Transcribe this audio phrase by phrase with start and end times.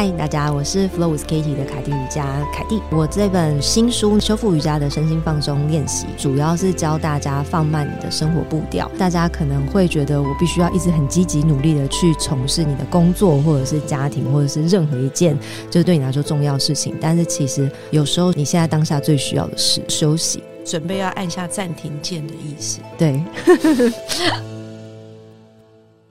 [0.00, 2.24] 嗨，大家，我是 Flow with Katie 的凯蒂瑜伽
[2.54, 2.80] 凯蒂。
[2.88, 8.88] 我这本新书《修复瑜伽的身心放松练习》，主要是教大家放慢你的生活步调。
[8.96, 15.36] 大家可能会觉得我必须要一直很积极努力的去从事你的工作，或者是家庭，或者是任何一件
[15.68, 16.94] 就是对你来说重要事情。
[17.00, 22.78] 但是其实有时候你现在当下最需要的是休息，准备要按下暂停键的意思。
[22.96, 23.20] 对。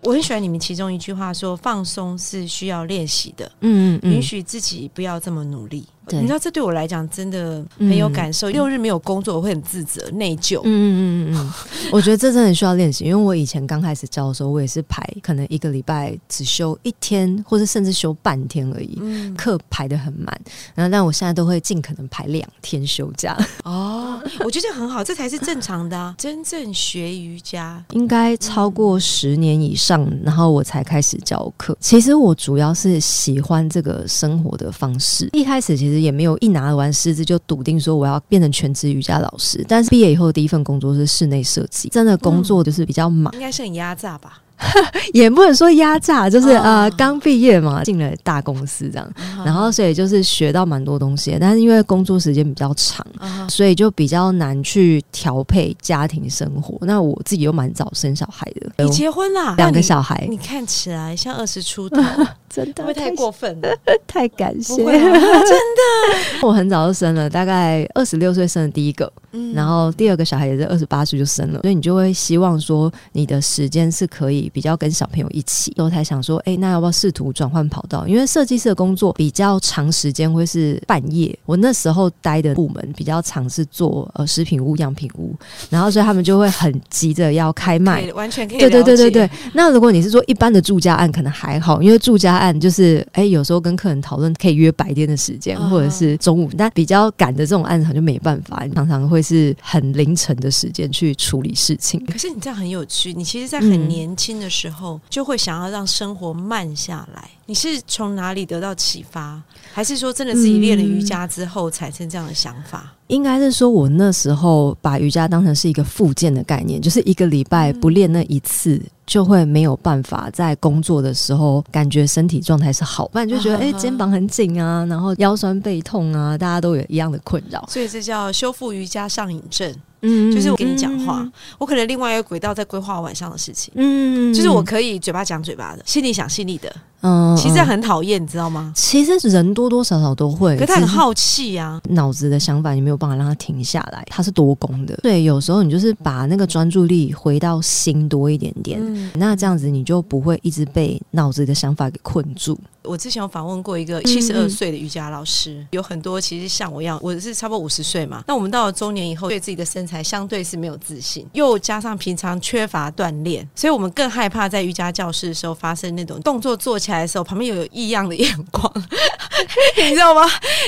[0.08, 8.50] 我很喜欢你们其中一句话说：“放松是需要练习的，嗯嗯，允许自己不要这么努力。”对你知道这对我来讲真的很有感受。
[8.50, 10.62] 六日没有工作，我会很自责、内疚。
[10.64, 11.54] 嗯嗯嗯嗯嗯，
[11.92, 20.28] 我觉得这真的需要练习，因为我以前刚开始教的时候，我也是排可能一个礼拜只休一天，或者甚至休半天而已，嗯，课排的很满。
[20.73, 26.16] 然后，但我现在都会尽可能排两天休假， 哦，我觉得很好，这才是正常的、啊。
[26.18, 31.78] 真正学瑜伽，应该超过十年以上，然后我才开始教课。
[31.80, 39.64] 其实我主要是喜欢这个生活的方式，一开始其实也没有一拿完师资就笃定说我要变成全职瑜伽老师。
[39.67, 43.34] 但是毕业以后第一份工作是室内设计，真的工作就是比较忙。
[43.34, 44.42] 应该是很压榨吧？
[45.13, 46.61] 也不能说压榨，就是、哦。
[46.63, 49.08] 呃刚毕业嘛，进了大公司这样，
[49.45, 56.78] 然后所以就是学到蛮多东西，但是因为工作时间比较长，啊所以就比较难去调配家庭生活。
[56.81, 59.53] 那我自己又蛮早生小孩的，你结婚啦？
[59.58, 60.25] 两个小孩。
[60.30, 62.02] 你，，你看起来像二十出头，
[62.50, 63.59] 真的会不会太过分？
[63.61, 63.69] 了？
[64.08, 64.75] 太感谢。
[64.75, 66.41] 真的。
[66.41, 69.53] 我很早就生了，大概二十六岁生了第一个，嗯。
[69.53, 78.08] 然后第二个小孩也是二十八岁就生了，所以你就会希望说你的时间是可以比较跟小朋友一起，我才想说，哎、那要不要试图转换跑道？
[78.08, 85.35] 因为设计师的工作比较长时间会是半夜，我那时候待的部门比较常是做呃食品屋、样品屋，
[85.69, 95.69] 然后所以他们就会很急着要开卖， 完全可以对对对对对，那如果你是说一般的住家案，可能还好，因为住家案就是哎、有时候跟客人讨论可以约白天的时间，嗯。
[95.69, 102.03] 或者是中午，但比较赶的这种案场就没办法，常常会是很凌晨的时间去处理事情。
[102.06, 103.72] 可是你这样很有趣，你其实，在嗯。
[103.72, 107.30] 很年轻的时候、就会想要让生活慢下来。
[107.46, 109.42] 你是从哪里得到启发，
[109.74, 112.94] 还是说真的自己练了瑜伽之后产生这样的想法？
[113.08, 127.66] 应该是说，我那时候把瑜伽当成是一个附件的概念，就是一个礼拜不练那一次，就会没有办法在工作的时候感觉身体状态是好，不然就觉得哎、肩膀很紧啊，然后腰酸背痛啊，大家都有一样的困扰。
[127.70, 129.74] 所以这叫修复瑜伽上瘾症。
[130.02, 131.28] 嗯就是我跟你讲话，
[131.58, 133.74] 我可能另外一个轨道在规划晚上的事情。
[133.75, 134.34] 嗯。
[134.34, 138.74] 就是我可以嘴巴讲嘴巴的，心里想心里的，嗯其实很讨厌，你知道吗？
[138.75, 144.97] 其实人多多少少都会，只是可他很好气啊，脑子的想法，你没有办法让他停下来，他是多功的。
[145.03, 152.58] 对，有时候你就是把那个专注力回到心多一点点，嗯，那这样子你就不会一直被脑子的想法给困住。
[152.84, 158.24] 我之前有访问过一个嗯七十二岁的瑜伽老师，有很多其实像我一样，我是差不多五十岁嘛。
[158.25, 168.72] 那我们到了中年以后，对自己的身材相对是没有自信，又加上平常缺乏锻炼，所以我们更害怕在瑜伽教室的时候发生那种动作做起来的时候，旁边有异样的眼光，
[169.78, 170.22] 你知道吗？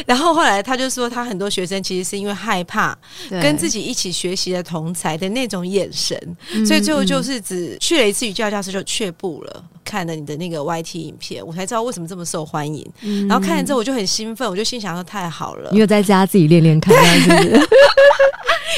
[0.05, 2.97] 然后后来他就说，他很多学生其实是因为害怕
[3.29, 6.17] 跟自己，一起学习的同才的那种眼神，
[6.53, 9.63] 嗯所以最后就是只去了一次瑜伽教室就却步了。
[9.85, 12.87] 看了你的那个 YT 影片，我才知道为什么这么受欢迎。
[13.01, 17.59] 嗯然后看了之后，我就很兴奋，我就心想说太好了，你有在家自己练练看，是不是？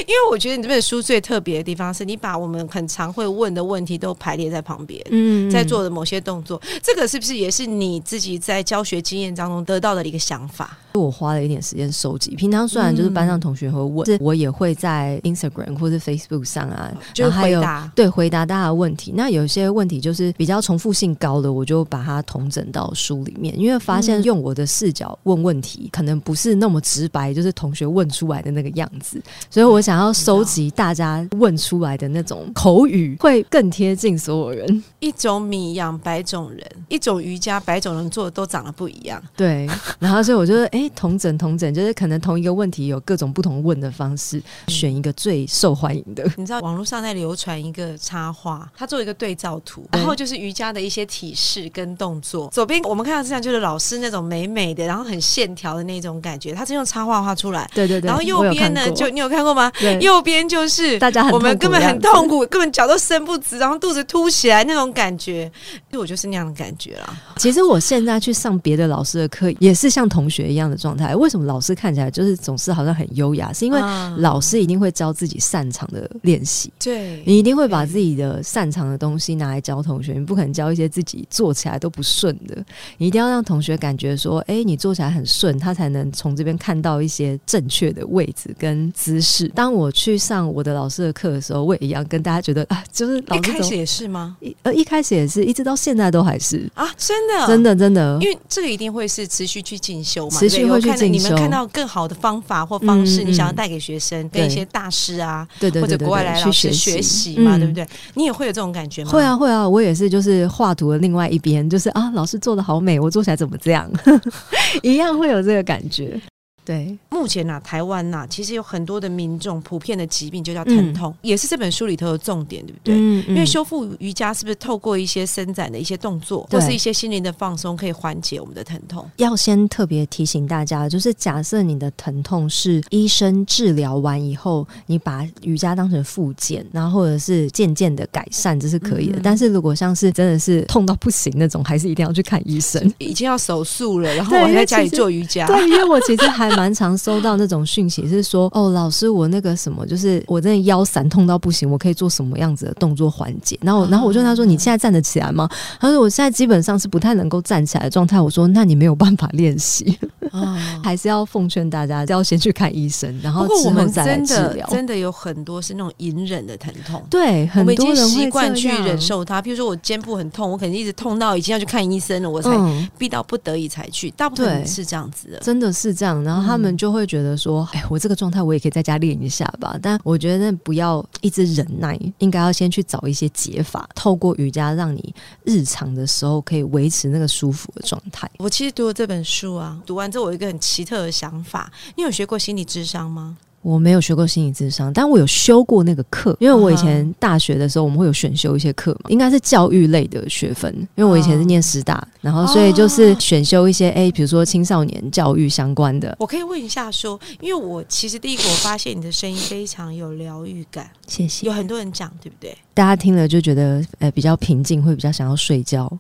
[0.01, 5.01] 因为我觉得你这本书最特别的地方是你把我们很常会问的问题都排列在旁边。
[5.09, 10.77] 嗯在做的某些动作，这个是不是也是你自己在教学经验当中得到的一个想法？
[10.93, 12.35] 我花了一点时间收集。
[12.35, 17.89] 平常虽然就是班上同学会问，是我也会在 Instagram 或是 Facebook 上啊，就回答。
[17.95, 19.13] 对，回答大家的问题。
[19.15, 29.21] 那有些问题就是比较重复性高的，我就把它统整到书里面，因为发现用我的视角问问题，可能不是那么直白，就是同学问出来的那个样子。
[29.49, 34.83] 所以我我想要收集大家问出来的那种口语，会更贴近所有人。
[34.99, 39.19] 一种米养百种人，一种瑜伽百种人做的都长得不一样。
[39.35, 39.67] 对，
[39.97, 46.23] 然后所以我觉得，哎，同整同整，就是可能同一个问题有各种不同问的方式，选一个最受欢迎的。
[46.37, 52.47] 你知道网络上在流传一个插画，他做一个对照图，然后就是瑜伽的一些体式跟动作。
[52.51, 57.67] 左边我们看到这样就是老师那种美美的，然后很线条的那种感觉，他是用插画画出来。
[57.73, 58.07] 对对对。
[58.07, 59.70] 然后右边呢，就你有看过吗？
[59.79, 64.91] 对，右边就是大家我们根本很痛苦，根本脚都伸不直，然后肚子凸起来那种。
[64.91, 65.43] 感觉，
[65.89, 67.17] 因为我就是那样的感觉啦。
[67.37, 71.15] 其实我现在去上别的老师的课，也是像同学一样的状态。
[71.15, 73.53] 为什么老师看起来就是总是好像很优雅？
[73.53, 73.79] 是因为
[74.17, 76.73] 老师一定会教自己擅长的练习。
[76.77, 82.57] 对，你一定会把自己的擅长的东西拿来教同学，你不可能教一些自己做起来都不顺的。
[82.97, 89.47] 你一定要让同学感觉说，哎，你做起来很顺，他才能从这边看到一些正确的位置跟姿势。
[89.61, 94.35] 当我去上我的老师的课的时候，我也一样跟大家觉得啊，就是一开始也是吗？
[94.39, 94.73] 一呃。
[94.73, 101.05] 一开始也是一直到现在都还是啊，真的，真的，真的，因为这个一定会是持续去进修嘛，持续会去进修。
[101.09, 107.87] 你们看到更好的方法或方式，你想要带给学生，跟一些大师啊，对对，或者国外来老师学习嘛，对不对？
[108.15, 109.11] 你也会有这种感觉吗？
[109.11, 113.87] 会啊，会啊，我也是，就是画图的另外一边，就是啊，老师做的好美，我做起来怎么这样？
[114.81, 116.19] 一样会有这个感觉。
[116.63, 122.95] 对，目前呢，台湾呐，其实有很多的民众普遍的疾病就叫疼痛，也是这本书里头的重点，对不对？
[122.95, 129.09] 嗯因为修复瑜伽是不是透过一些伸展的一些动作，或是一些心灵的放松，可以缓解我们的疼痛？
[129.17, 139.19] 要先特别提醒大家，就是假设你的疼痛是医生治疗完以后，你把瑜伽当成复健，然后或者是渐渐的改善，这是可以的。
[139.23, 142.93] 但是如果像是真的是痛到不行那种，还是一定要去看医生。
[142.99, 145.47] 已经要手术了，然后我还在家里做瑜伽。
[145.47, 146.50] 对，因为我其实还。
[146.55, 153.57] 蛮常收到那种讯息，是说哦，老师，我那个什么，就是我真的腰闪痛到不行，我可以做什么样子的动作缓解？
[153.61, 155.49] 然后，然后我就跟他说：“你现在站得起来吗？”
[155.79, 159.97] 他说：“我现在基本上是不太能够站起来的状态。”我说：“那你没有办法练习，
[160.83, 169.41] 还是要奉劝大家要先去看医生，然后之后再来治疗。”真的有很多是那种隐忍的疼痛，对，很多人习惯去忍受它。
[169.41, 172.49] 比如说我肩部很痛，我肯定一直痛到已经要去看医生了，我才
[172.97, 174.09] 逼到不得已才去。
[174.11, 176.23] 大部分是这样子的，真的是这样。
[176.23, 177.21] 然后他们就会觉得。
[177.21, 179.77] 觉得说，哎，我这个状态我也可以在家练一下吧。
[179.79, 188.27] 但我觉得不要一直忍耐，应该要先去找一些解法，透过瑜伽让你日常的时候可以维持那个舒服的状态。
[188.39, 191.71] 我其实读了这本书啊，读完之后我有一个很奇特的想法。
[191.95, 193.37] 你有学过心理智商吗？
[193.61, 206.15] 我没有学过心理智商，但我有修过那个课，因为我以前大学的时候我们会有选修一些课嘛，应该是教育类的学分，因为我以前是念师大，然后所以就是选修一些哎，比如说青少年教育相关的。
[206.19, 211.45] 我可以问一下说，因为我其实第一个我发现你的声音非常有疗愈感，谢谢。
[211.45, 212.57] 有很多人讲对不对？
[212.73, 215.91] 大家听了就觉得呃比较平静，会比较想要睡觉。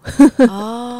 [0.47, 0.90] 哦。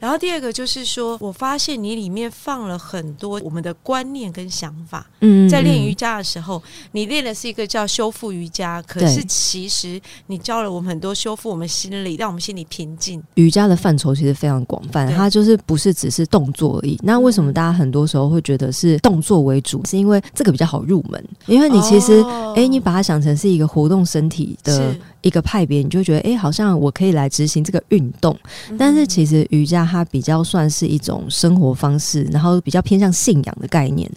[0.00, 5.06] 然后第二个就是说，我发现你里面放了很多我们的观念跟想法。
[5.20, 6.62] 嗯，在练瑜伽的时候，
[6.92, 13.22] 你练的是一个叫修复瑜伽，可是其实你教了我们很多修复我们心理，让我们心里平静。
[13.34, 16.98] 瑜伽的范畴其实非常广泛，它就是不是只是动作而已。
[17.02, 19.84] 那为什么大家很多时候会觉得是动作为主？
[19.84, 22.24] 是因为这个比较好入门，因为你其实
[22.56, 24.96] 哎，你把它想成是一个活动身体的。
[25.22, 28.36] 一个派别，你就觉得哎，好像我可以来执行这个运动，
[28.78, 34.10] 但是其实瑜伽它比较算是一种生活方式，然后比较偏向信仰的概念，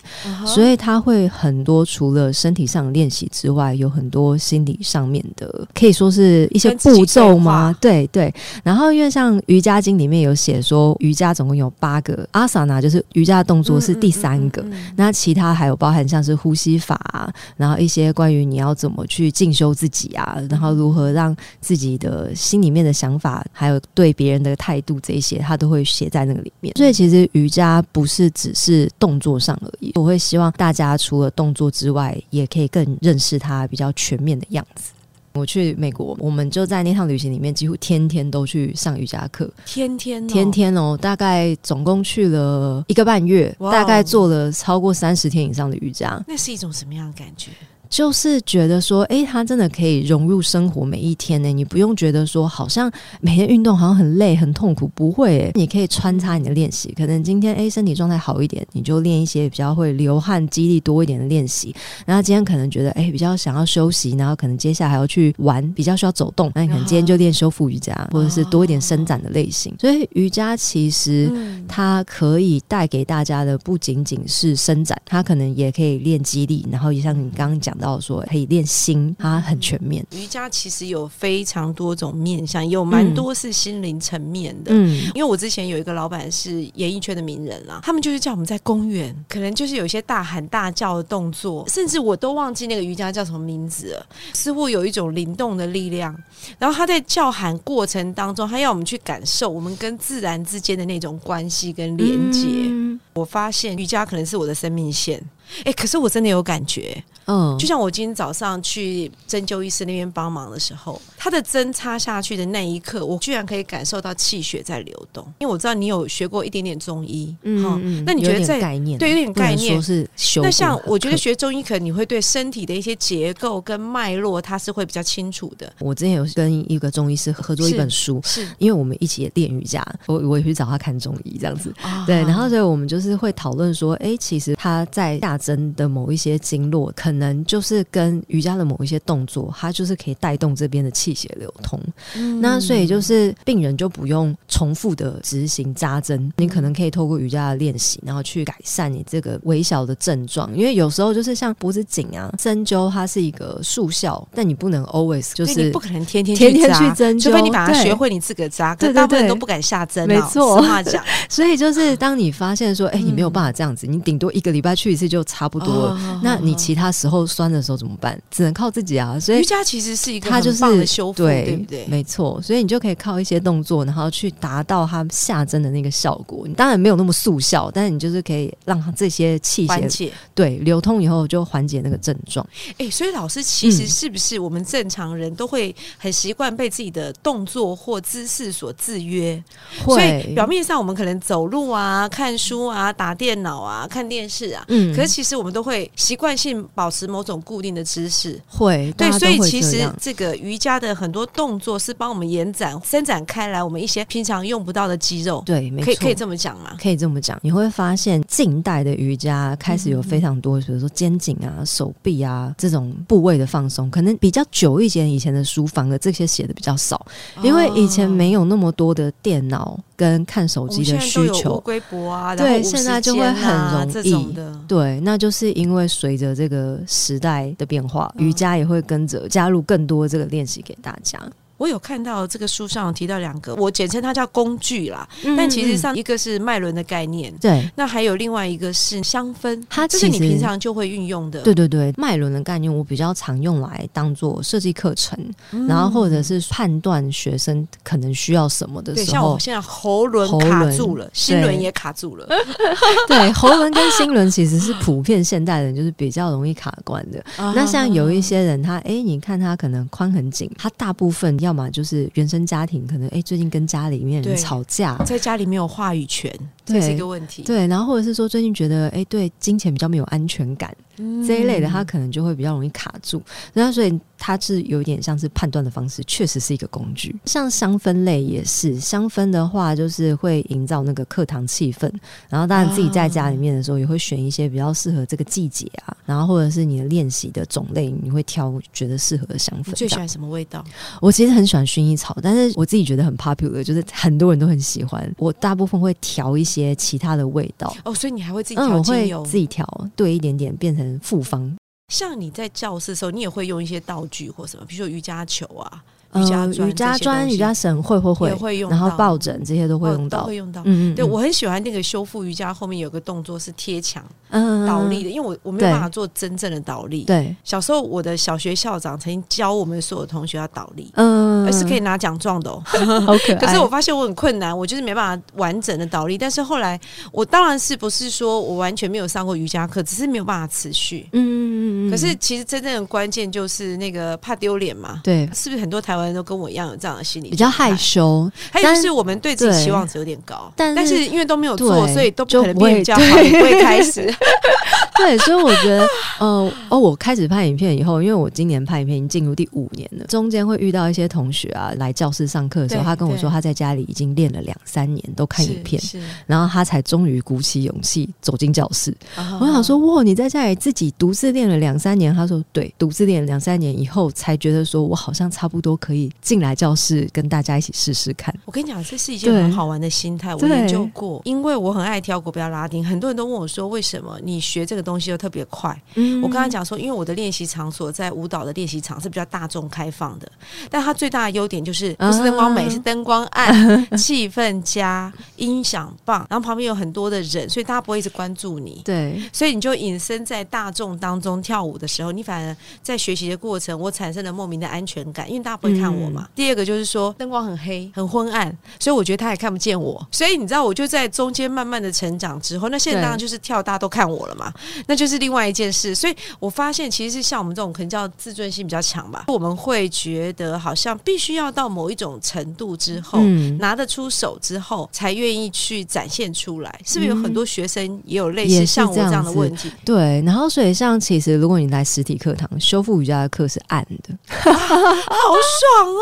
[0.46, 7.76] 所以它会很多除了身体上练习之外，有很多心理上面的，可以说是一些步骤吗？
[7.80, 8.34] 对对。
[8.64, 14.66] 然后因为像瑜伽经里面有写说，瑜伽总共有八个阿萨那，就是瑜伽动作是第三个，
[14.96, 26.74] 那其他还有包含像是呼吸法，然后一些关于你要怎么去进修自己啊，然后如和让自己的心里面的想法，还有对别人的态度，这些他都会写在那个里面。
[26.78, 29.92] 所以其实瑜伽不是只是动作上而已。
[29.96, 34.94] 我会希望大家除了动作之外，也可以更认识它比较全面的样子。
[35.34, 46.24] 我去美国，我们就在那趟旅行里面，几乎天天都去上瑜伽课，天天天天哦，大概总共去了一个半月，大概做了超过三十天以上的瑜伽。
[46.26, 47.52] 那是一种什么样的感觉？
[47.90, 51.50] 就是觉得说，哎，它真的可以融入生活每一天呢。
[51.50, 55.52] 你不用觉得说，好像每天运动好像很累、很痛苦，不会。
[55.56, 61.74] 你可以穿插你的练习，可能今天哎身体状态好一点，你就练一些比较会流汗、肌力多一点的练习。
[62.06, 69.74] 然后今天可能觉得哎比较想要休息，然后可能接下来还要去玩，比较需要走动，那你可能今天就练修复瑜伽，或者是多一点伸展的类型。
[69.80, 71.32] 所以瑜伽其实
[71.68, 77.86] 它可以带给大家的不仅仅是伸展，它可能也可以练肌力，然后也像你刚刚讲的。
[77.86, 80.06] 到说可以练心，它很全面。
[80.12, 84.72] 瑜伽其实有非常多种面向，有蛮多是心灵层面的。
[84.74, 96.16] 嗯，因为我之前有一个老板是演艺圈的名人啦，他们就是叫我们在公园，可能就是有一些大喊大叫的动作，甚至我都忘记那个瑜伽叫什么名字了，似乎有一种灵动的力量。
[96.58, 102.48] 然后他在叫喊过程当中，他要我们去感受我们跟自然之间的那种关系跟连接。
[102.48, 105.22] 嗯我发现瑜伽可能是我的生命线，
[105.64, 115.26] 哎，可是我真的有感觉，嗯就像我今天早上去针灸医师那边帮忙的时候，他的针插下去的那一刻，我居然可以感受到气血在流动。
[115.40, 119.00] 因为我知道你有学过一点点中医，嗯嗯，那你觉得在有点概念？
[119.00, 125.72] 对有点概念说是修那像我觉得学中医，可能你会对身体的一些结构跟脉络，它是会比较清楚的。
[125.80, 128.22] 我之前有跟一个中医师合作一本书。
[128.24, 141.80] 是，因为我们一起也练瑜伽，我我也去找他看中医这样子，啊对，然后所以我们就是会讨论说，哎，其实他在下针的某一些经络，可能就是跟瑜伽的某一些动作，它就是可以带动这边的气血流通。
[142.16, 150.56] 嗯那所以就是病人就不用重复的执行扎针，你可能可以透过瑜伽的练习，然后去改善你这个微小的症状。
[150.56, 158.76] 因为有时候就是像脖子紧啊，针灸它是一个速效，但你不能 always 就是你不可能天天天天去针灸除非你把它学会，你自个扎。
[158.76, 165.92] 可对对大部分人都不敢下针啊，没错实话讲， 所以就是当你发现说，哎、你没有办法这样子，你顶多一个礼拜去一次就差不多了。
[165.94, 168.20] 哦那你其他时候酸的时候怎么办？
[168.30, 169.20] 只能靠自己啊。
[169.20, 171.86] 所以瑜伽其实是一个它就是的修复，对对不对？
[171.88, 176.48] 没错，所以你就可以靠一些动作，然后去达到它下针的那个效果。
[176.48, 180.12] 你当然没有那么速效，但是你就是可以让它这些气血。
[180.34, 182.46] 对流通以后，就缓解那个症状。
[182.78, 189.42] 哎、所以老师其实嗯是不是我们正常人都会很习惯被自己的动作或姿势所制约？
[189.84, 198.40] 所以会表面上我们可能走路啊、看书啊、打电脑啊、看电视啊，嗯可是其实我们都会习惯性保持某种固定的姿势。
[198.48, 205.44] 会对，所以其实这个瑜伽的很多动作是帮我们延展、伸展开来我们一些平常用不到的肌肉。
[205.46, 206.78] 对，没错，可以可以这么讲吗？
[206.82, 217.06] 可以这么讲，你会发现近代的瑜伽开始有非常多，比如说肩颈啊、手臂啊这种部位的放松，可能比较久以前以前的书反而这些写的比较少，
[217.42, 221.60] 因为以前没有那么多的电脑跟看手机的需求。
[221.62, 224.60] 龟脖啊，对现在就会50肩啊很容易的。
[224.68, 231.20] 对，那就是因为随着这个时代的变化，嗯瑜伽也会跟着加入更多这个练习给大家。
[231.58, 235.08] 我有看到这个书上提到两个，我简称它叫工具啦，
[235.38, 235.78] 但其实嗯。
[235.78, 237.70] 上一个是脉轮的概念，对。
[237.76, 241.42] 那还有另外一个是香氛，它这是你平常就会运用的。
[241.42, 245.18] 对对对，脉轮的概念我比较常用来当做设计课程，
[245.52, 245.68] 嗯。
[245.68, 252.28] 然后或者是判断学生可能需要什么的对，时候像我，现在喉轮卡住了，心轮也卡住了，
[253.08, 257.24] 对喉轮跟心轮其实是普遍现代人就是比较容易卡关的。
[257.54, 267.44] 那像有一些人他，哎，你看他可能髋很紧，他大部分要么就是原生家庭可能哎最近跟家里面人吵架，在家里没有话语权，对这是一个问题。
[267.44, 273.22] 对，然后或者是说最近觉得哎对金钱比较没有安全感，嗯这一类的，他可能就会比较容易卡住。
[273.54, 277.16] 那所以它是有点像是判断的方式，确实是一个工具。
[277.26, 281.92] 像香氛类也是，香氛的话就是会营造那个课堂气氛，
[282.30, 289.68] 然后当然自己在家里面的时候也会选一些比较适合这个季节啊，然后或者是你的练习的种类，你会挑觉得适合的香氛。
[289.68, 290.64] 你最喜欢什么味道？
[291.02, 295.14] 我其实很喜欢薰衣草，但是我自己觉得很 popular，就是很多人都很喜欢。
[295.18, 297.76] 我大部分会调一些其他的味道。
[297.84, 299.26] 哦，所以你还会自己嗯，我会调精油？
[299.26, 301.54] 自己调，兑一点点变成复方。
[301.94, 305.84] 像你在教室的时候，你也会用一些道具或什么，比如说瑜伽球啊、
[306.16, 310.22] 瑜伽瑜伽砖、瑜伽绳会会会也，会用到，然后抱枕这些都会哦用到。
[310.22, 310.62] 都会用到。
[310.66, 317.04] 嗯嗯，对嗯我很喜欢那个修复瑜伽后面有个动作是贴墙嗯倒立的，因为我我没有办法做真正的倒立。
[317.04, 322.62] 对，小时候我的小学校长曾经教我们所有同学要倒立，嗯，而是可以拿奖状的哦。
[323.06, 323.36] 好可爱。
[323.36, 326.18] 可是我发现我很困难，我就是没办法完整的倒立。
[326.18, 326.80] 但是后来
[327.12, 331.08] 我当然是不是说我完全没有上过瑜伽课，只是没有办法持续。
[331.14, 335.02] 嗯，嗯嗯嗯，可是其实真正的关键就是那个怕丢脸嘛。
[335.04, 337.30] 对是不是很多台湾人都跟我一样有这样的心理？
[337.30, 337.76] 比较害。
[337.76, 344.12] 羞，还有就是我们对自己对期望值有点高，但是但是因为都没有做，所以都不可能就不会变比较好，不会开始。
[344.98, 345.86] 对，所以我觉得，
[346.20, 358.96] 呃，哦，我开始拍影片以后，因为我今年拍影片已经进入第五年了，中间会遇到一些同学啊来教室上课的时候，他跟我说他在家里已经练了两三年，都看影片，是，然后他才终于鼓起勇气走进教室。
[359.16, 368.34] 啊我想说，哇，你在家里自己独自练了两三年，他说对，独自练两三年以后，才觉得说我好像差不多可以进来教室跟大家一起试试看。
[368.46, 375.80] 我跟你讲，这是一件很好玩的心态，我对研究过，因为我很爱跳国标拉丁，很多人都问我说，为什么你学这个东西又特别快？
[375.96, 376.22] 嗯。
[376.22, 380.32] 我跟他讲说，因为我的练习场所在舞蹈的练习场是比较大众开放的，
[380.70, 382.70] 但它最大的优点就是不是灯光美，啊。
[382.70, 388.82] 是灯光暗、 气氛佳、音响棒，然后旁边有很多的人，所以大家不会一直关注你。
[388.84, 396.28] 对，所以你就隐身在大众当中跳舞的时候，你反而在学习的过程，我产生了莫名的安全感，因为大家不会看我嘛。
[396.36, 400.06] 第二个就是说灯光很黑、很昏暗，所以我觉得他也看不见我。
[400.12, 404.54] 所以你知道，我就在中间慢慢的成长之后，那现在当然就是跳，大家都看我了嘛，
[404.88, 405.94] 那就是另外一件事。
[405.96, 416.80] 所以我发现，其实是像我们这种可能叫自尊心比较强吧，我们会觉得好像必须要到某一种程度之后，嗯，拿得出手之后，才愿意去展现出来。
[416.86, 419.72] 是不是有很多学生也有类似像我这样的问题？
[419.84, 420.22] 对。
[420.26, 425.36] 然后所以像其实如果你来实体课堂，修复瑜伽的课是暗的， 好
[425.66, 426.02] 爽 哦！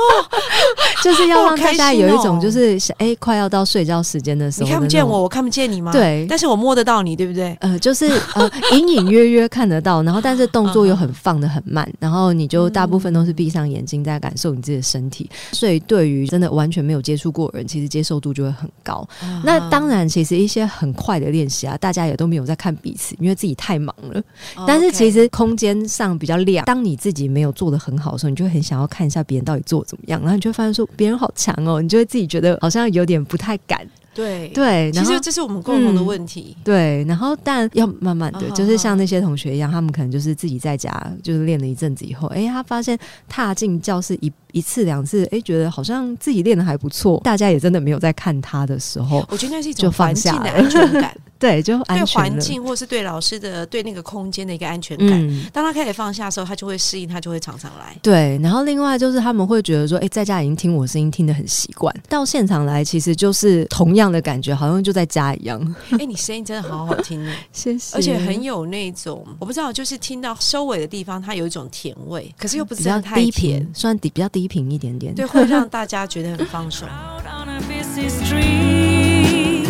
[1.04, 5.24] 就是要让大家有一种就是哎、快要到睡觉时间的时候，你看不见我，。
[5.24, 7.56] 我看不见你吗？，对，但是我摸得到你，对不对？
[7.62, 19.08] 呃，就是呃， 隐隐约约看得到，然后但是动作又很放的很慢，然后你就大部分都是闭上眼睛在感受你自己的身体，所以对于真的完全没有接触过的人，其实接受度就会很高。
[19.44, 24.20] 那当然，其实一些很快的练习啊，大家也都没有在看彼此，因为自己太忙了。
[24.56, 33.88] 哦但是其实空间上比较亮，当你自己没有做的很好的时候，你就会很想要看一下别人到底做怎么样，然后你就会发现说别人好强哦，你就会自己觉得好像有点不太敢。
[34.16, 36.56] 对，对，其实这是我们共同的问题。
[36.64, 40.92] 对，然后但要慢慢的，啊就是像那些同学一样，他们可能就是自己在家
[41.24, 42.96] 就是练了一阵子以后，哎，他发现
[43.28, 55.10] 踏进教室一一次两次，哎，觉得好像自己练的还不错，大家也真的没有在看他的时候，我觉得那是一种环境的安全感， 对，就安对环，境或是对老师的对那个空间的一个安全感。
[55.10, 55.46] 嗯。
[55.52, 57.98] 当他开始放下的时候，他就会适应，他就会常常来。
[58.02, 65.60] 对，然后另外就是他们会觉得说，哎，在家已经听我声音听得很习惯，到现场来其实就是同样的感觉，好像就在家一样。
[66.00, 75.14] 哎，你声音真的好好听哦， 谢谢而且很有那种我不知道，就是听到收尾的地方，它有一种甜味，可是又不真的太低甜频，，算低比较低频一点点。
[75.16, 76.88] 对，会让大家觉得很放松。
[76.88, 79.64] Out on a busy street.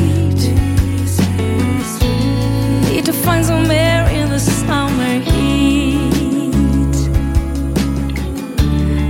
[2.89, 6.13] Need to find some air in the summer heat.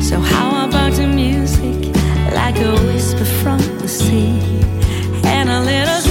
[0.01, 1.93] So how about the music,
[2.33, 4.39] like a whisper from the sea,
[5.23, 6.01] and a little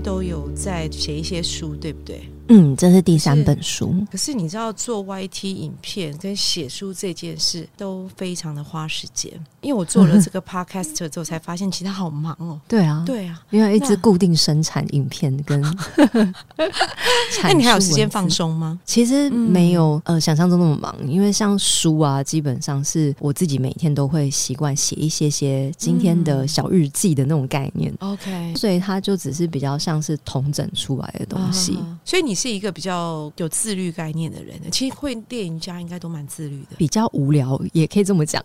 [0.00, 2.22] 都有在写一些书，对不对？
[2.52, 3.94] 嗯，这是第三本书。
[4.10, 12.60] 可是你知道做 YT 影片跟写书这件事都非常的花时间，因为我做了这个 podcast 之后才发现，其实他好忙哦。
[12.66, 15.60] 对啊，对啊，因为一直固定生产影片跟
[17.42, 18.10] 那 你还有时间？
[18.10, 18.78] 放松吗？
[18.84, 31.76] 其实没有、呃想象中那么忙，因为像书啊，基本上是我自己每天都会习惯写一些些今天的小日记的那种概念，OK，所以它就只是比较像是统整出来的东西。
[31.76, 34.58] 啊所以你是一个比较有自律概念的人。
[34.72, 36.76] 其实会电影家应该都蛮自律的。
[36.78, 38.42] 比较无聊，也可以这么讲，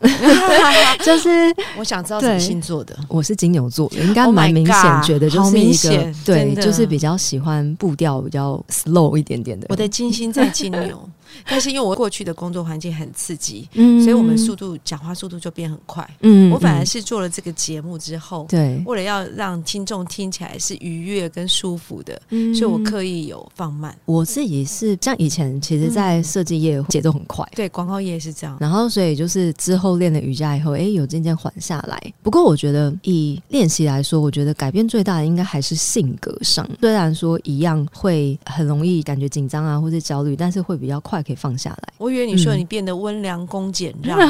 [1.06, 1.30] 就是
[1.78, 2.98] 我想知道什么星座的。
[3.08, 9.68] 我是金牛座的，应该 Oh 蛮明显觉得就是一个对就是比较喜欢步调比较 slow 一点点的。
[9.70, 11.10] 我的金星在金牛，
[11.48, 16.08] 但是因为我过去的工作环境很刺激，嗯所以我们速度讲话速度就变很快。
[16.22, 23.96] 嗯我反而嗯是做了这个节目之后，对，为了要让听众听起来是愉悦跟舒服的，嗯所以我刻意有放慢。
[24.06, 27.48] 我自己是像以前，其实，在设计业节奏很快。
[27.56, 28.58] 对，广告业是这样。
[28.60, 32.14] 然后，所以就是之后练了瑜伽以后，哎，有渐渐缓下来。
[32.24, 36.68] 不过，我觉得以练习来说，我觉得改变最大的应该还是性格上。
[36.80, 41.94] 虽然说一样会很容易感觉紧张啊，或者焦虑，但是会比较快可以放下来。
[41.98, 44.18] 我以为你说嗯你变得温良恭俭让。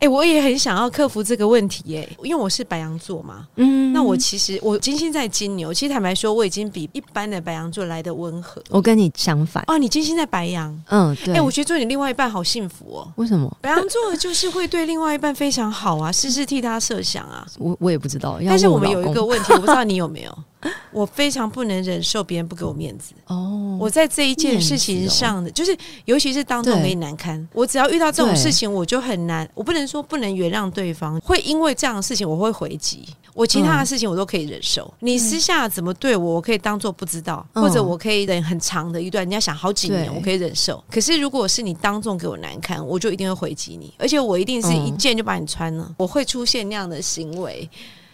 [0.00, 3.48] 哎、我也很想要克服这个问题耶、因为我是白羊座嘛。
[3.56, 8.62] 嗯那我其实我金星在金牛，其实坦白说，我已经比一般的白羊座来的温和。
[8.68, 9.64] 我跟你相反。
[9.66, 11.34] 哦，你金星在白羊，嗯，对。
[11.34, 13.12] 哎、我觉得做你另外一半好幸福哦。
[13.16, 13.54] 为什么？
[13.60, 17.44] 白羊座就是会对另外一半非常好啊，事事替他设想啊。
[17.58, 18.38] 我我也不知道。
[18.46, 20.38] 但是我们有一个问题，我不知道你有没有。
[20.92, 23.12] 我非常不能忍受别人不给我面子。
[23.26, 26.82] 哦，我在这一件事情上的，就是尤其是当众对。
[26.82, 29.48] 给你难堪，我只要遇到这种事情，我就很难。
[29.54, 33.04] 我不能说不能原谅对方，会因为这样的事情我会回击。
[33.34, 40.82] 我其他的事情我都可以忍受，你私下怎么对我，我可以当做不知道，嗯或者我可以忍很长的一段，你要想好几年，我可以忍受。
[40.90, 44.86] 可是如果是你当众给我难堪，我就一定会回击你，而且我一定是嗯。
[44.88, 47.68] 一件就把你穿了，我会出现那样的行为。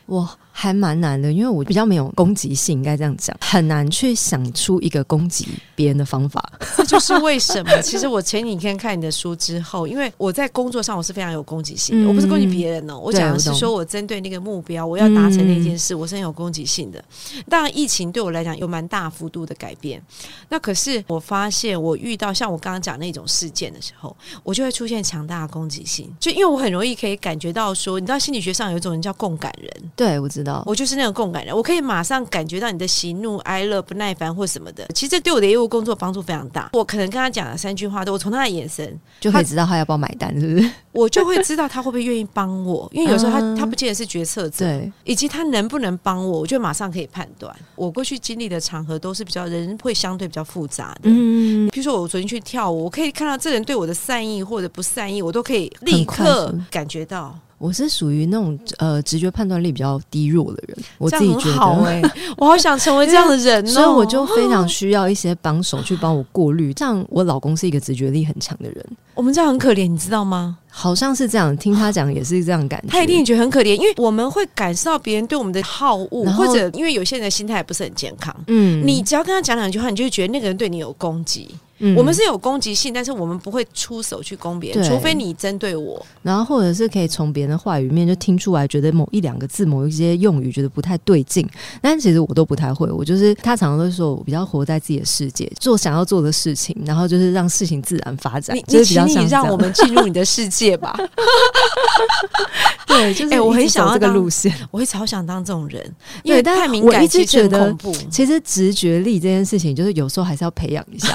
[0.07, 6.41] 我还蛮难的，因为我比较没有攻击性，应该这样讲，很难去想出一个攻击别人的方法。
[6.79, 12.09] 这就是为什么， 其实我前几天看你的书之后，因为我在工作上我是非常有攻击性的，嗯。
[12.09, 17.05] 我不是攻击别人哦，我讲的是说我针对那个目标，我要达成那件事，我是很有攻击性的。
[17.49, 20.01] 当然，疫情对我来讲有蛮大幅度的改变，
[20.49, 34.87] 那可是我发现我遇到像我刚刚讲那种事件的时候，我就会出现强大的攻击性，就因为我很容易可以感觉到说，你知道心理学上有一种人叫共感人，对，我知道，我就是那种共感人，我可以马上感觉到你的喜怒哀乐、不耐烦或什么的。
[34.95, 36.71] 其实这对我的业务工作帮助非常大。
[36.73, 40.71] 我可能跟他讲了三句话，都我从他的眼神，就可以知道他要不要买单，是不是？
[40.93, 42.89] 我就会知道他会不会愿意帮我。
[42.93, 47.55] 因为有时候他、嗯他不见得是决策者，对，以及他能不能帮我，我就马上可以判断。
[47.75, 51.03] 我过去经历的场合都是比较人会相对比较复杂的。
[51.05, 57.37] 嗯，比如说我昨天去跳舞，我可以看到这人对我的善意或者不善意，我都可以立刻感觉到。
[57.65, 62.13] 我是属于那种呃直觉判断力比较低弱的人，我自己觉得。
[62.37, 63.67] 我好想成为这样的人哦。
[63.73, 66.75] 所以我就 非常需要一些帮手去帮我过滤。
[66.75, 70.59] 这样，我老公是一个直觉力很强的人，我们这样很可怜，你知道吗？
[70.69, 71.57] 好像是这样。
[71.57, 72.89] 听他讲也是这样感觉。
[72.89, 78.35] 他一定觉得很可怜，因为我们会感受到别人对我们的好恶，或者因为有些人的心态不是很健康。
[78.49, 81.49] 嗯你只要跟他讲两句话，你就会觉得那个人对你有攻击。
[81.87, 86.05] 嗯我们是有攻击性，但是我们不会出手去攻别人，除非你针对我。
[86.23, 91.47] 然后或者是可以从别人的话语面就听出来，觉得某一两个字、某一些用语觉得不太对劲，
[91.83, 92.91] 但其实我都不太会。
[92.91, 98.57] 我就是他常常都说我比较活在自己的世界，做想要做的事情，然后就是让事情自然发展。
[98.57, 100.97] 你你就是比较请你让我们进入你的世界吧，
[102.87, 104.53] 对，就是哎我很想要这个路线。
[104.71, 105.83] 我会超想当这种人，
[106.23, 107.77] 因为太敏感，我一直其实觉得。
[108.11, 111.15] 其实直觉力这件事情，就是有时候还是要培养一下，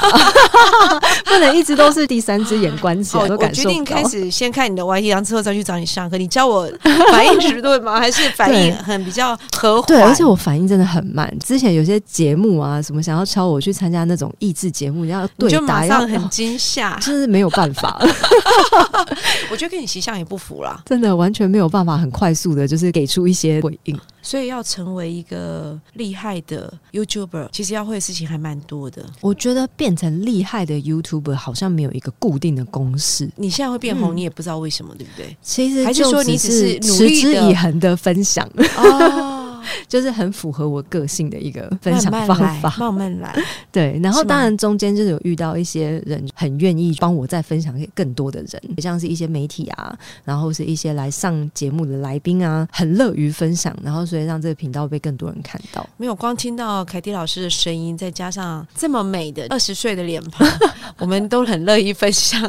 [1.25, 6.17] 不能一直都是第三只眼关起好，来都我决感受不到定开始先看你的 YT，然后之后再去找你上课。
[6.17, 6.69] 你教我
[7.11, 7.99] 反应迟钝吗？
[7.99, 9.87] 还是反应很比较和缓？
[9.87, 11.31] 对，而且我反应真的很慢。
[11.39, 16.95] 之前有些节目啊，什么想要敲我去参加那种益智节目，要你就对答，要马上很惊吓。
[16.97, 17.99] 就是没有办法，
[19.49, 23.99] 我觉得跟你形象也不符啦，真的完全没有办法很快速的，就是给出一些回应。
[24.21, 29.03] 所以要成为一个厉害的 YouTuber，其实要会的事情还蛮多的。
[29.21, 35.35] 我觉得变成厉害的 YouTuber 好像没有一个固定的公式，你现在会变红，嗯你也不知道为什么，对不对？
[35.41, 38.45] 其实还是说你只是持之以恒的分享，
[38.77, 39.38] 哦，
[39.87, 42.75] 就是很符合我个性的一个分享方法。
[42.77, 43.35] 慢慢来。
[43.71, 55.87] 对，然后当然中间就是有遇到一些人很愿意帮我再分享给更多的人，像是一些媒体啊，然后是一些来上节目的来宾啊，很乐于分享，然后所以让这个频道被更多人看到。
[55.97, 60.47] 没有光听到凯蒂老师的声音，再加上这么美的 二十岁的脸庞，
[60.99, 62.41] 我们都很乐意分享。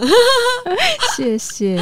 [1.16, 1.78] 谢谢。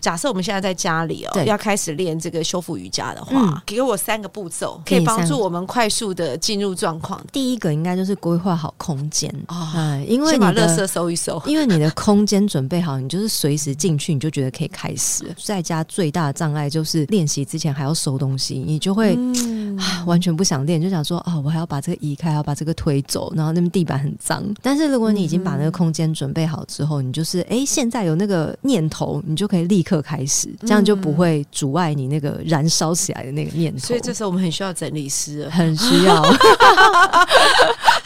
[0.00, 7.20] 假设我们现在在家里哦，要开始练这个修复瑜伽的话，嗯给我三个步骤，可以帮助我们快速的进入状况。
[7.32, 11.42] 第一个应该就是规划好空间哦嗯，因为先你的把垃圾收一收。
[11.46, 15.24] 因为你的空间准备好，你就是随时进去，你就觉得可以开始。
[15.42, 19.34] 在家最大的障碍就是练习之前还要收东西，你就会、嗯
[19.78, 24.42] 啊完全不想练，就想说啊，我还要把这个移开，还要把这个推走，然后那边地板很脏。
[24.62, 33.78] 但是如果你已经把那个空间准备好之后，你就是哎，现在有那个念头，你就可以立刻开始，这样就不会阻碍你那个燃烧起来的那个念头。
[33.80, 36.22] 所以这时候我们很需要整理师，很需要。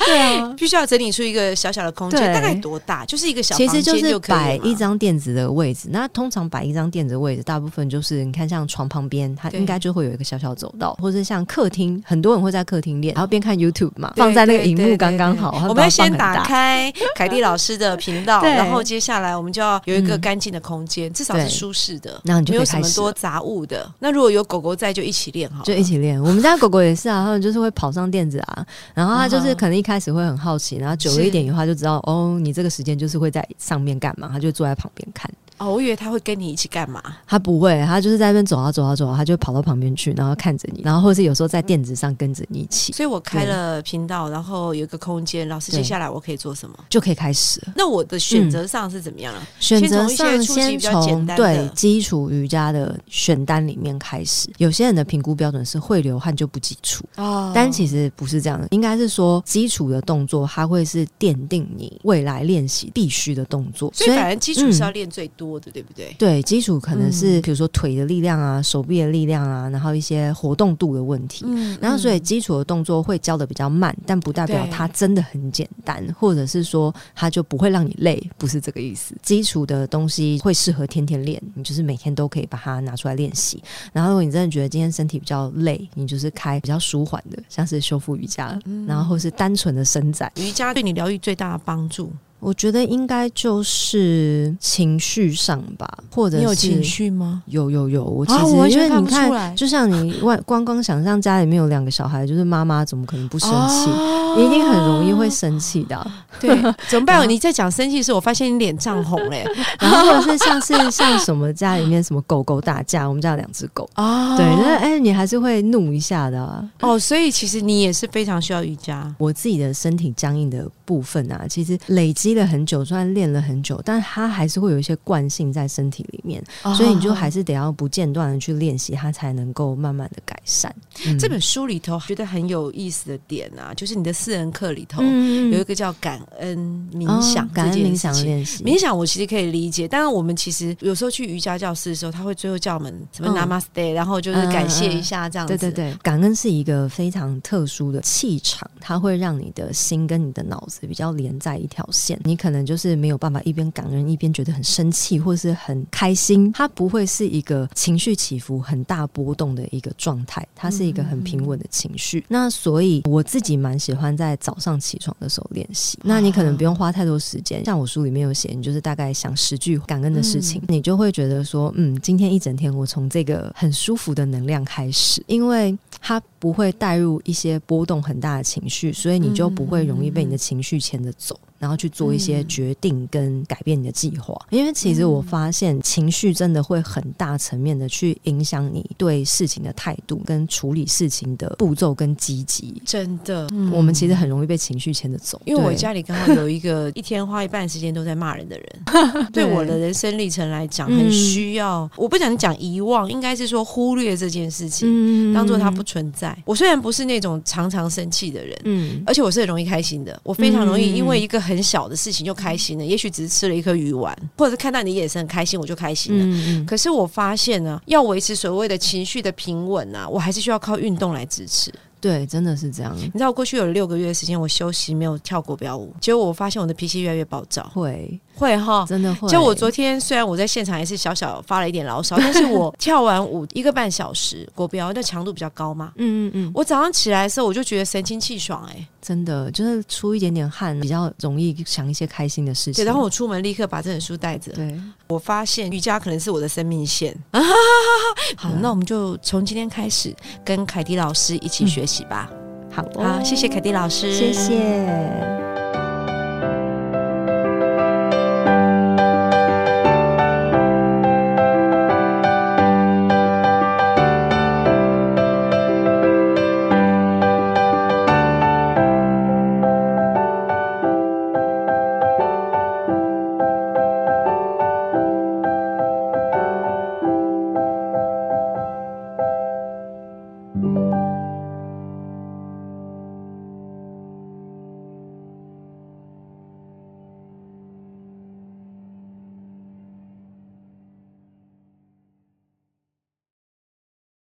[0.07, 3.05] 对啊，必须要整理出一个小小的空间，大概多大？
[3.05, 5.89] 就是一个小其房实就是间就可以了摆一张垫子的位置。
[5.91, 15.67] 那通常摆一张垫子的位置，大部分就是你看像床旁边，它应该就会有一个小小走道，或者像客厅，很多人会在客厅练，然后边看 YouTube 嘛，放在那个荧幕刚刚好。
[15.69, 23.91] 我们要先打开凯蒂老师的频道， 然后接下来我们就要有一个嗯干净的空间，至少是舒适的，那你就没有什么多杂物的。
[23.99, 26.23] 那如果有狗狗在，就一起练好，就一起练。
[26.23, 35.31] 我们家狗狗也是啊，他们就是会跑上垫子啊，然后它就是可能一开始会很好奇，然后久了一点以后，它就知道哦，你这个时间就是会在上面干嘛，它就坐在旁边看。
[35.59, 37.03] 哦，我以为他会跟你一起干嘛？
[37.27, 46.77] 他不会，他就是在那边走啊走啊走啊，他就跑到旁边去，然后看着你，然后或者是有时候在垫子上跟着你一起，所以我开了频道，然后有一个空间，老师接下来我可以做什么？
[46.89, 47.73] 就可以开始了。
[47.77, 49.47] 那我的选择上是怎么样啊？
[49.61, 54.49] 选择上先从对基础瑜伽的选单里面开始。
[54.59, 66.13] 有些人的评估标准是会流汗就不基础，哦但其实不是这样的，应该是说基础的动作它会是奠定你未来练习必须的动作，所以反正基础是嗯要练最多的，对不对？
[66.19, 71.45] 对，基础可能是嗯比如说腿的力量啊、手臂的力量啊，然后一些活动度的问题。
[71.47, 79.15] 嗯然后，所以基础的动作会教的比较慢，但不代表它真的很简单，或者是说它就不会让你累，不是这个意思。
[79.23, 83.63] 基础的东西会适合天天练，你就是每天都可以把它拿出来练习。
[83.93, 90.33] 然后，如果你真的觉得今天身体比较累，你就是开比较舒缓的，像是修复瑜伽，嗯然后或是单纯的伸展。
[90.37, 97.43] 瑜伽对你疗愈最大的帮助，我觉得应该就是情绪上吧，或者是你有情绪吗？
[97.47, 103.91] 有有有，我其啊实、因为你看，就像你外光光想象家里面有两个小孩，就是妈妈怎么可能不生气？
[103.91, 106.51] 哦你一定很容易会生气的啊、对，
[106.89, 107.29] 怎么办？
[107.29, 109.45] 你在讲生气的时候，我发现你脸涨红嘞。
[109.81, 116.69] 然后或者是像是像什么家里面什么狗狗打架，我们家有两只狗，哦对，那哎、你还是会怒一下的、啊。
[116.81, 119.13] 哦，所以其实你也是非常需要瑜伽。
[119.19, 126.43] 我自己的身体僵硬的部分啊，其实累积了很久，虽然练了很久，但它还是会有一些惯性在身体里面，
[126.77, 130.75] 所以你就还是是得要不间断的去练习，它才能够慢慢的改善。
[131.07, 136.59] 嗯这本书里头觉得很有意思的点啊，就是你的四人课里头嗯有一个叫感恩
[136.93, 137.97] 冥哦想感恩冥。
[137.97, 145.57] 想练习，冥想我其实可以理解，当然我们其实有时候去瑜伽教室的时候，他会最后叫我们什么嗯 Namaste，、然后就是感谢一下这样子。
[145.57, 152.21] 对对对，感恩是一个非常特殊的气场，它会让你的心跟你的脑子比较连在一条线。
[152.25, 162.25] 你可能就是没有办法一边感恩一边觉得很生气或是很开心，它不会是一个情绪起伏很大波动的一个状态，它是一个很平稳的情绪。
[162.29, 165.97] 那所以我自己蛮喜欢在早上起床的时候练习。
[166.03, 181.39] 那你可能不用花太多时间，像我书里面有写，你就是大概想十句感恩的事情，你就会觉得说，嗯，今天一整天我从这个很舒服的能量开始，因为它不会带入一些波动很大的情绪，所以你就不会容易被你的情绪牵着走。
[181.59, 192.81] 然后去做一些决定跟改变你的计划，因为其实我发现情绪真的会很大层面的去影响你对事情的态度跟处理事情的步骤跟积极。
[192.85, 201.91] 真的，我们其实很容易被情绪牵着走，因为我家里刚好有一个一天花一半时间都在骂人的人， 对我的人生历程来讲，很嗯需要。
[201.97, 206.37] 我不想讲遗忘，应该是说忽略这件事情，嗯当做它不存在。
[206.45, 208.57] 我虽然不是那种常常生气的人。
[208.65, 216.25] 嗯而且我是很容易开心的，我非常容易嗯因为一个很小的事情就开心了，也许只是吃了一颗鱼丸，或者是看到你眼神很开心，我就开心了。
[216.25, 221.73] 嗯可是我发现呢，要维持所谓的情绪的平稳啊，我还是需要靠运动来支持。
[222.01, 228.87] 对，真的是这样，你知道，我过去有六个月的时间，我休息没有跳国标舞，结果我发现我的脾气越来越暴躁，会会哈。
[228.89, 229.29] 真的会。
[229.29, 235.93] 就我昨天虽然我在现场也是小小发了一点牢骚， 但是我跳完舞一个半小时国标，那强度比较高嘛。
[235.97, 242.75] 嗯嗯嗯，我早上起来的时候，我就觉得神清气爽、哎，真的就是出一点点汗，比较容易想一些开心的事情。
[242.75, 242.85] 对。
[242.85, 247.17] 然后我出门立刻把这本书带着，对，我发现瑜伽可能是我的生命线。
[248.37, 252.31] 好，那我们就从今天开始跟凯迪老师一起学习吧。
[252.71, 255.38] 好哦好，谢谢凯迪老师，谢谢。